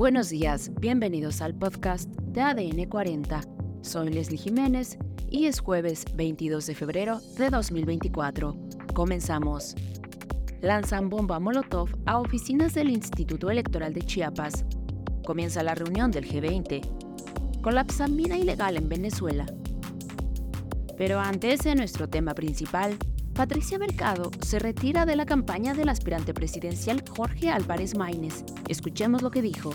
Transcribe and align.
Buenos 0.00 0.30
días, 0.30 0.70
bienvenidos 0.80 1.42
al 1.42 1.54
podcast 1.54 2.08
de 2.22 2.40
ADN 2.40 2.88
40. 2.88 3.42
Soy 3.82 4.08
Leslie 4.08 4.38
Jiménez 4.38 4.96
y 5.28 5.44
es 5.44 5.60
jueves 5.60 6.06
22 6.14 6.64
de 6.64 6.74
febrero 6.74 7.20
de 7.36 7.50
2024. 7.50 8.56
Comenzamos. 8.94 9.74
Lanzan 10.62 11.10
bomba 11.10 11.38
Molotov 11.38 11.90
a 12.06 12.18
oficinas 12.18 12.72
del 12.72 12.88
Instituto 12.88 13.50
Electoral 13.50 13.92
de 13.92 14.00
Chiapas. 14.00 14.64
Comienza 15.26 15.62
la 15.62 15.74
reunión 15.74 16.10
del 16.10 16.26
G20. 16.26 17.60
Colapsa 17.60 18.08
mina 18.08 18.38
ilegal 18.38 18.78
en 18.78 18.88
Venezuela. 18.88 19.44
Pero 20.96 21.20
antes 21.20 21.60
de 21.60 21.74
nuestro 21.74 22.08
tema 22.08 22.32
principal, 22.32 22.96
Patricia 23.40 23.78
Mercado 23.78 24.30
se 24.42 24.58
retira 24.58 25.06
de 25.06 25.16
la 25.16 25.24
campaña 25.24 25.72
del 25.72 25.88
aspirante 25.88 26.34
presidencial 26.34 27.02
Jorge 27.08 27.48
Álvarez 27.48 27.96
Maínez. 27.96 28.44
Escuchemos 28.68 29.22
lo 29.22 29.30
que 29.30 29.40
dijo. 29.40 29.72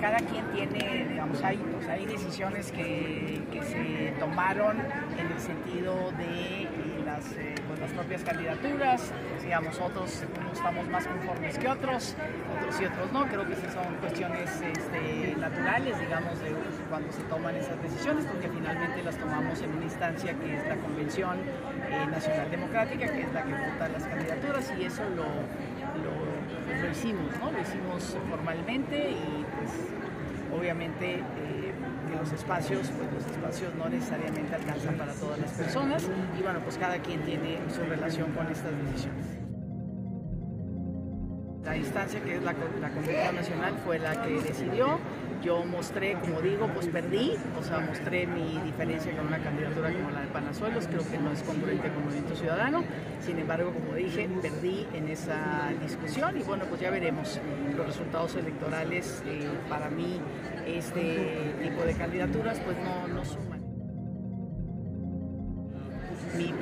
Cada, 0.00 0.18
quien 0.18 0.44
tiene, 0.52 1.06
digamos, 1.08 1.42
hay, 1.42 1.56
pues, 1.56 1.88
hay 1.88 2.06
decisiones 2.06 2.70
que, 2.72 3.42
que, 3.52 3.62
se 3.62 4.14
tomaron 4.18 4.78
en 5.18 5.32
el 5.32 5.40
sentido 5.40 6.12
de 6.12 6.62
eh, 6.62 6.68
las, 7.04 7.32
eh, 7.32 7.54
pues, 7.66 7.80
las 7.80 7.92
propias 7.92 8.22
candidaturas, 8.22 9.12
digamos, 9.42 9.80
otros 9.80 10.24
estamos 10.52 10.88
más 10.88 11.06
conformes 11.06 11.58
que 11.58 11.68
otros, 11.68 12.16
otros 12.56 12.80
y 12.80 12.84
otros 12.84 13.12
no, 13.12 13.26
creo 13.26 13.46
que 13.46 13.52
esas 13.52 13.72
son 13.74 13.94
cuestiones 14.00 14.50
este, 14.60 15.36
naturales, 15.36 15.98
digamos, 16.00 16.38
de 16.40 16.54
cuando 16.88 17.12
se 17.12 17.22
toman 17.24 17.54
esas 17.56 17.80
decisiones, 17.82 18.24
porque 18.26 18.48
finalmente 18.48 19.02
las 19.02 19.16
tomamos 19.16 19.60
en 19.60 19.70
una 19.74 19.84
instancia 19.84 20.34
que 20.34 20.56
es 20.56 20.66
la 20.66 20.76
Convención 20.76 21.38
eh, 21.90 22.06
Nacional 22.10 22.50
Democrática, 22.50 23.06
que 23.06 23.22
es 23.22 23.32
la 23.32 23.42
que 23.44 23.52
vota 23.52 23.88
las 23.88 24.04
candidaturas, 24.04 24.72
y 24.78 24.84
eso 24.84 25.02
lo, 25.10 25.24
lo, 26.02 26.82
lo 26.82 26.90
hicimos, 26.90 27.30
¿no? 27.40 27.52
Lo 27.52 27.60
hicimos 27.60 28.16
formalmente 28.28 29.10
y 29.10 29.44
pues 29.56 29.95
obviamente 30.58 31.16
eh, 31.16 31.72
los 32.18 32.32
espacios, 32.32 32.90
pues 32.96 33.12
los 33.12 33.26
espacios 33.26 33.74
no 33.74 33.88
necesariamente 33.88 34.54
alcanzan 34.54 34.96
para 34.96 35.12
todas 35.12 35.38
las 35.38 35.52
personas 35.52 36.08
y 36.38 36.42
bueno, 36.42 36.60
pues 36.60 36.78
cada 36.78 36.98
quien 36.98 37.20
tiene 37.22 37.58
su 37.74 37.82
relación 37.82 38.32
con 38.32 38.46
estas 38.50 38.72
decisiones. 38.84 39.45
La 41.66 41.76
instancia 41.76 42.20
que 42.20 42.36
es 42.36 42.42
la, 42.44 42.54
la 42.80 42.90
Convención 42.90 43.34
Nacional 43.34 43.74
fue 43.84 43.98
la 43.98 44.22
que 44.22 44.40
decidió, 44.40 45.00
yo 45.42 45.64
mostré, 45.64 46.14
como 46.14 46.40
digo, 46.40 46.68
pues 46.72 46.86
perdí, 46.86 47.32
o 47.58 47.62
sea, 47.64 47.80
mostré 47.80 48.24
mi 48.24 48.60
diferencia 48.64 49.10
con 49.16 49.26
una 49.26 49.40
candidatura 49.40 49.92
como 49.92 50.10
la 50.10 50.20
de 50.20 50.28
Panazuelos, 50.28 50.86
creo 50.86 51.02
que 51.10 51.18
no 51.18 51.32
es 51.32 51.42
congruente 51.42 51.88
con 51.88 52.04
Movimiento 52.04 52.36
Ciudadano, 52.36 52.84
sin 53.20 53.40
embargo, 53.40 53.72
como 53.72 53.94
dije, 53.94 54.28
perdí 54.40 54.86
en 54.94 55.08
esa 55.08 55.72
discusión 55.82 56.38
y 56.38 56.44
bueno, 56.44 56.66
pues 56.68 56.80
ya 56.80 56.90
veremos 56.90 57.40
los 57.76 57.84
resultados 57.84 58.36
electorales. 58.36 59.24
Eh, 59.26 59.50
para 59.68 59.90
mí, 59.90 60.20
este 60.66 61.54
tipo 61.60 61.82
de 61.82 61.94
candidaturas 61.94 62.60
pues 62.60 62.76
no, 62.78 63.08
no 63.08 63.24
suman 63.24 63.65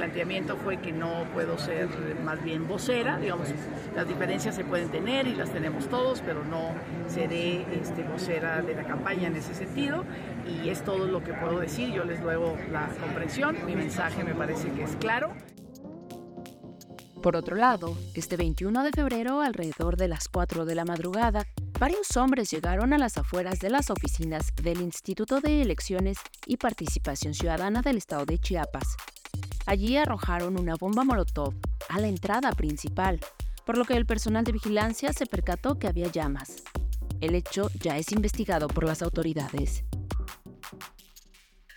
planteamiento 0.00 0.56
fue 0.56 0.78
que 0.78 0.92
no 0.92 1.26
puedo 1.34 1.58
ser 1.58 1.86
más 2.24 2.42
bien 2.42 2.66
vocera, 2.66 3.18
digamos, 3.18 3.48
las 3.94 4.08
diferencias 4.08 4.54
se 4.54 4.64
pueden 4.64 4.88
tener 4.88 5.26
y 5.26 5.34
las 5.34 5.52
tenemos 5.52 5.90
todos, 5.90 6.22
pero 6.24 6.42
no 6.42 6.74
seré 7.06 7.66
este, 7.78 8.02
vocera 8.04 8.62
de 8.62 8.74
la 8.74 8.84
campaña 8.84 9.26
en 9.28 9.36
ese 9.36 9.54
sentido 9.54 10.06
y 10.48 10.70
es 10.70 10.82
todo 10.84 11.06
lo 11.06 11.22
que 11.22 11.34
puedo 11.34 11.60
decir, 11.60 11.92
yo 11.92 12.04
les 12.04 12.18
luego 12.22 12.56
la 12.72 12.88
comprensión, 12.98 13.58
mi 13.66 13.76
mensaje 13.76 14.24
me 14.24 14.34
parece 14.34 14.70
que 14.70 14.84
es 14.84 14.96
claro. 14.96 15.34
Por 17.22 17.36
otro 17.36 17.54
lado, 17.54 17.94
este 18.14 18.38
21 18.38 18.82
de 18.82 18.92
febrero, 18.92 19.42
alrededor 19.42 19.98
de 19.98 20.08
las 20.08 20.30
4 20.30 20.64
de 20.64 20.74
la 20.74 20.86
madrugada, 20.86 21.44
varios 21.78 22.16
hombres 22.16 22.50
llegaron 22.50 22.94
a 22.94 22.98
las 22.98 23.18
afueras 23.18 23.58
de 23.58 23.68
las 23.68 23.90
oficinas 23.90 24.54
del 24.62 24.80
Instituto 24.80 25.42
de 25.42 25.60
Elecciones 25.60 26.16
y 26.46 26.56
Participación 26.56 27.34
Ciudadana 27.34 27.82
del 27.82 27.98
Estado 27.98 28.24
de 28.24 28.38
Chiapas, 28.38 28.96
Allí 29.66 29.96
arrojaron 29.96 30.58
una 30.58 30.74
bomba 30.76 31.04
molotov 31.04 31.54
a 31.88 32.00
la 32.00 32.08
entrada 32.08 32.52
principal, 32.52 33.20
por 33.64 33.78
lo 33.78 33.84
que 33.84 33.94
el 33.94 34.06
personal 34.06 34.44
de 34.44 34.52
vigilancia 34.52 35.12
se 35.12 35.26
percató 35.26 35.78
que 35.78 35.86
había 35.86 36.10
llamas. 36.10 36.62
El 37.20 37.34
hecho 37.34 37.70
ya 37.80 37.98
es 37.98 38.12
investigado 38.12 38.68
por 38.68 38.84
las 38.84 39.02
autoridades. 39.02 39.84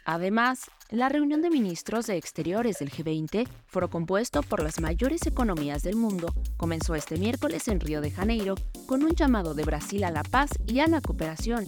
Además, 0.05 0.69
la 0.89 1.09
reunión 1.09 1.41
de 1.41 1.49
ministros 1.49 2.07
de 2.07 2.17
Exteriores 2.17 2.79
del 2.79 2.91
G20, 2.91 3.47
foro 3.65 3.89
compuesto 3.89 4.43
por 4.43 4.61
las 4.61 4.81
mayores 4.81 5.25
economías 5.25 5.81
del 5.81 5.95
mundo, 5.95 6.27
comenzó 6.57 6.93
este 6.93 7.17
miércoles 7.17 7.67
en 7.67 7.79
Río 7.79 8.01
de 8.01 8.11
Janeiro 8.11 8.55
con 8.85 9.03
un 9.03 9.15
llamado 9.15 9.53
de 9.53 9.63
Brasil 9.63 10.03
a 10.03 10.11
la 10.11 10.23
paz 10.23 10.51
y 10.67 10.79
a 10.79 10.87
la 10.87 11.01
cooperación. 11.01 11.67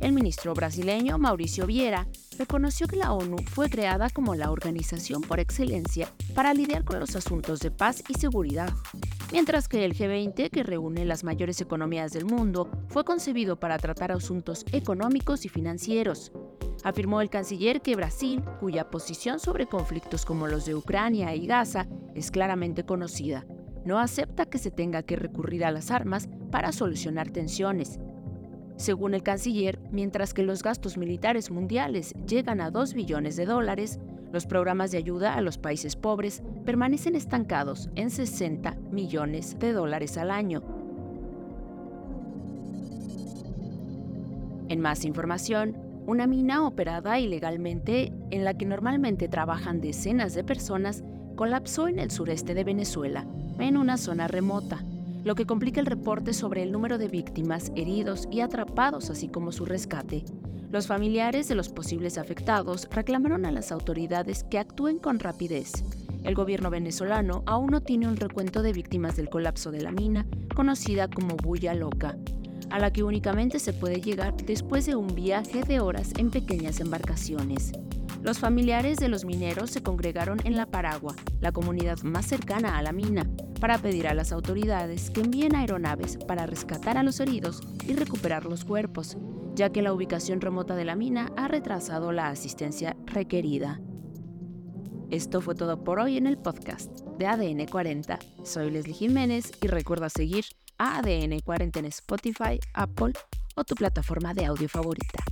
El 0.00 0.12
ministro 0.12 0.54
brasileño 0.54 1.18
Mauricio 1.18 1.66
Vieira 1.66 2.06
reconoció 2.38 2.86
que 2.86 2.96
la 2.96 3.12
ONU 3.12 3.36
fue 3.46 3.68
creada 3.68 4.08
como 4.10 4.36
la 4.36 4.52
organización 4.52 5.22
por 5.22 5.40
excelencia 5.40 6.08
para 6.34 6.54
lidiar 6.54 6.84
con 6.84 7.00
los 7.00 7.16
asuntos 7.16 7.58
de 7.58 7.72
paz 7.72 8.04
y 8.08 8.14
seguridad, 8.14 8.72
mientras 9.32 9.66
que 9.66 9.84
el 9.84 9.94
G20, 9.94 10.50
que 10.50 10.62
reúne 10.62 11.04
las 11.04 11.24
mayores 11.24 11.60
economías 11.60 12.12
del 12.12 12.26
mundo, 12.26 12.70
fue 12.86 13.04
concebido 13.04 13.58
para 13.58 13.76
tratar 13.76 14.12
asuntos 14.12 14.64
económicos 14.70 15.44
y 15.44 15.48
financieros. 15.48 16.30
Afirmó 16.84 17.20
el 17.20 17.28
canciller 17.28 17.82
que 17.82 17.96
Brasil, 17.96 18.40
cuya 18.60 18.90
posición 18.90 19.40
sobre 19.40 19.66
conflictos 19.66 20.24
como 20.24 20.46
los 20.46 20.64
de 20.64 20.76
Ucrania 20.76 21.34
y 21.34 21.48
Gaza 21.48 21.88
es 22.14 22.30
claramente 22.30 22.84
conocida, 22.84 23.46
no 23.84 23.98
acepta 23.98 24.46
que 24.46 24.58
se 24.58 24.70
tenga 24.70 25.02
que 25.02 25.16
recurrir 25.16 25.64
a 25.64 25.72
las 25.72 25.90
armas 25.90 26.28
para 26.52 26.70
solucionar 26.70 27.30
tensiones 27.30 27.98
según 28.78 29.12
el 29.12 29.24
canciller, 29.24 29.80
mientras 29.90 30.32
que 30.32 30.44
los 30.44 30.62
gastos 30.62 30.96
militares 30.96 31.50
mundiales 31.50 32.14
llegan 32.28 32.60
a 32.60 32.70
2 32.70 32.94
billones 32.94 33.34
de 33.34 33.44
dólares, 33.44 33.98
los 34.32 34.46
programas 34.46 34.92
de 34.92 34.98
ayuda 34.98 35.34
a 35.34 35.40
los 35.40 35.58
países 35.58 35.96
pobres 35.96 36.44
permanecen 36.64 37.16
estancados 37.16 37.90
en 37.96 38.10
60 38.10 38.76
millones 38.92 39.58
de 39.58 39.72
dólares 39.72 40.16
al 40.16 40.30
año. 40.30 40.62
En 44.68 44.80
más 44.80 45.04
información, 45.04 45.76
una 46.06 46.28
mina 46.28 46.64
operada 46.64 47.18
ilegalmente 47.18 48.12
en 48.30 48.44
la 48.44 48.54
que 48.54 48.64
normalmente 48.64 49.26
trabajan 49.26 49.80
decenas 49.80 50.34
de 50.34 50.44
personas 50.44 51.02
colapsó 51.34 51.88
en 51.88 51.98
el 51.98 52.12
sureste 52.12 52.54
de 52.54 52.62
Venezuela, 52.62 53.26
en 53.58 53.76
una 53.76 53.96
zona 53.96 54.28
remota 54.28 54.84
lo 55.24 55.34
que 55.34 55.46
complica 55.46 55.80
el 55.80 55.86
reporte 55.86 56.32
sobre 56.32 56.62
el 56.62 56.72
número 56.72 56.98
de 56.98 57.08
víctimas, 57.08 57.72
heridos 57.76 58.28
y 58.30 58.40
atrapados, 58.40 59.10
así 59.10 59.28
como 59.28 59.52
su 59.52 59.64
rescate. 59.64 60.24
Los 60.70 60.86
familiares 60.86 61.48
de 61.48 61.54
los 61.54 61.70
posibles 61.70 62.18
afectados 62.18 62.88
reclamaron 62.90 63.46
a 63.46 63.52
las 63.52 63.72
autoridades 63.72 64.44
que 64.44 64.58
actúen 64.58 64.98
con 64.98 65.18
rapidez. 65.18 65.72
El 66.24 66.34
gobierno 66.34 66.68
venezolano 66.68 67.42
aún 67.46 67.70
no 67.70 67.80
tiene 67.80 68.06
un 68.06 68.16
recuento 68.16 68.62
de 68.62 68.72
víctimas 68.72 69.16
del 69.16 69.30
colapso 69.30 69.70
de 69.70 69.80
la 69.80 69.92
mina, 69.92 70.26
conocida 70.54 71.08
como 71.08 71.36
Bulla 71.36 71.74
Loca, 71.74 72.16
a 72.70 72.78
la 72.78 72.92
que 72.92 73.02
únicamente 73.02 73.58
se 73.58 73.72
puede 73.72 74.00
llegar 74.00 74.36
después 74.36 74.84
de 74.84 74.94
un 74.94 75.14
viaje 75.14 75.62
de 75.62 75.80
horas 75.80 76.12
en 76.18 76.30
pequeñas 76.30 76.80
embarcaciones. 76.80 77.72
Los 78.22 78.38
familiares 78.40 78.98
de 78.98 79.08
los 79.08 79.24
mineros 79.24 79.70
se 79.70 79.82
congregaron 79.82 80.38
en 80.44 80.56
La 80.56 80.66
Paragua, 80.66 81.14
la 81.40 81.52
comunidad 81.52 82.02
más 82.02 82.26
cercana 82.26 82.76
a 82.76 82.82
la 82.82 82.92
mina, 82.92 83.30
para 83.58 83.78
pedir 83.78 84.08
a 84.08 84.14
las 84.14 84.32
autoridades 84.32 85.10
que 85.10 85.20
envíen 85.20 85.54
aeronaves 85.54 86.16
para 86.16 86.46
rescatar 86.46 86.96
a 86.96 87.02
los 87.02 87.20
heridos 87.20 87.60
y 87.86 87.94
recuperar 87.94 88.44
los 88.44 88.64
cuerpos, 88.64 89.16
ya 89.54 89.70
que 89.70 89.82
la 89.82 89.92
ubicación 89.92 90.40
remota 90.40 90.76
de 90.76 90.84
la 90.84 90.96
mina 90.96 91.32
ha 91.36 91.48
retrasado 91.48 92.12
la 92.12 92.28
asistencia 92.28 92.96
requerida. 93.06 93.80
Esto 95.10 95.40
fue 95.40 95.54
todo 95.54 95.82
por 95.84 96.00
hoy 96.00 96.16
en 96.16 96.26
el 96.26 96.38
podcast 96.38 96.90
de 97.18 97.26
ADN 97.26 97.66
40. 97.66 98.18
Soy 98.44 98.70
Leslie 98.70 98.94
Jiménez 98.94 99.52
y 99.62 99.66
recuerda 99.66 100.08
seguir 100.10 100.44
a 100.76 100.98
ADN 100.98 101.40
40 101.40 101.80
en 101.80 101.86
Spotify, 101.86 102.60
Apple 102.74 103.12
o 103.56 103.64
tu 103.64 103.74
plataforma 103.74 104.34
de 104.34 104.44
audio 104.44 104.68
favorita. 104.68 105.27